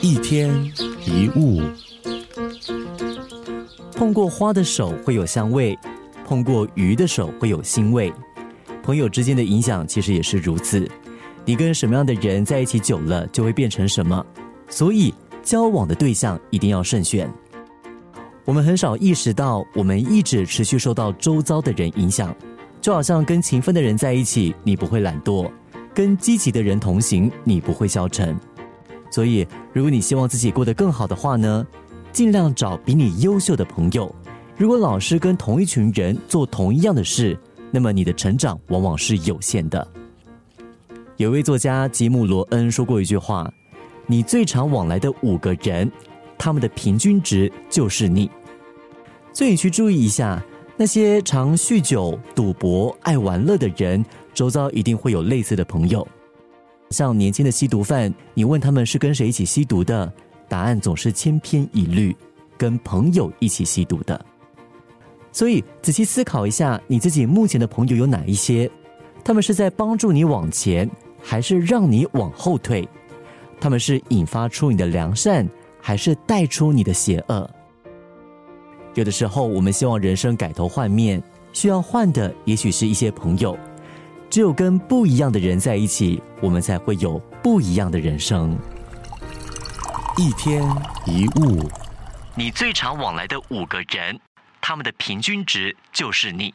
[0.00, 0.50] 一天
[1.04, 1.60] 一物，
[3.94, 5.78] 碰过花的手会有香味，
[6.24, 8.10] 碰过鱼的手会有腥味。
[8.82, 10.88] 朋友之间的影响其实也是如此。
[11.44, 14.24] 你跟什么样的人在一起久了，就会变成什么。
[14.68, 15.12] 所以，
[15.42, 17.30] 交往的对象一定要慎选。
[18.46, 22.34] 我们很少意识到，我们一直持续受到周遭的人影响。
[22.80, 25.50] 就好像跟勤奋的人在一起，你不会懒惰；
[25.94, 28.36] 跟积极的人同行，你不会消沉。
[29.10, 31.64] 所以，如果你希望自己过得更好的话呢，
[32.12, 34.12] 尽量找比你优秀的朋友。
[34.56, 37.38] 如果老是跟同一群人做同一样的事，
[37.70, 39.86] 那么你的成长往往是有限的。
[41.16, 43.48] 有位作家吉姆·罗恩说过一句话
[44.06, 45.90] ：“你最常往来的五个人，
[46.36, 48.28] 他们的平均值就是你。”
[49.32, 50.42] 所以去注意一下。
[50.76, 56.06] 那些常酗酒、赌博、爱玩乐的人，周遭一定会有类似的朋友。
[56.90, 60.12] 像年轻的吸毒犯，你问他们是跟谁一起吸毒的，
[60.48, 62.14] 答案总是千篇一律，
[62.56, 64.20] 跟朋友一起吸毒的。
[65.30, 68.70] 所以仔细思考一下，你自己目前的朋友有哪一些？
[69.24, 70.88] 他们是在帮助你往前，
[71.22, 72.88] 还是让你往后退？
[73.60, 75.48] 他们是引发出你的良善，
[75.80, 77.48] 还是带出你的邪恶？
[78.94, 81.20] 有的时候，我们希望人生改头换面，
[81.52, 83.58] 需要换的也许是一些朋友。
[84.30, 88.56] 只有跟不一样的人在一起，我们才会有不一样的人生。
[90.16, 90.62] 一天
[91.06, 91.68] 一物，
[92.36, 94.18] 你最常往来的五个人，
[94.60, 96.54] 他们的平均值就是你。